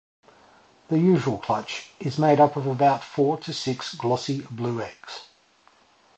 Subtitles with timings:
[0.87, 5.25] The usual clutch is made up of about four to six glossy blue eggs.